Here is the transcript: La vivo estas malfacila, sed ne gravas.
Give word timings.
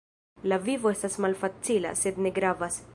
La 0.53 0.57
vivo 0.69 0.93
estas 0.95 1.19
malfacila, 1.27 1.95
sed 2.05 2.21
ne 2.27 2.35
gravas. 2.41 2.85